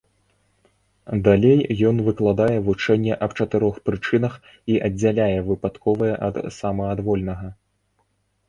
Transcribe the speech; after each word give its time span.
Далей 1.27 1.59
ён 1.89 1.95
выкладае 2.07 2.55
вучэнне 2.69 3.13
аб 3.25 3.31
чатырох 3.37 3.75
прычынах 3.91 4.33
і 4.73 4.81
аддзяляе 4.87 5.39
выпадковае 5.51 6.11
ад 6.31 6.35
самаадвольнага. 6.59 7.47